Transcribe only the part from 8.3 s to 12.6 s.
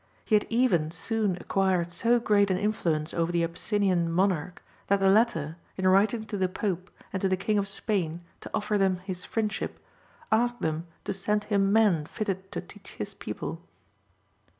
to offer them his friendship, asked them to send him men fitted